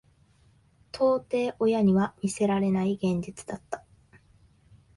[0.91, 3.85] 到底親には見せられない現実だった。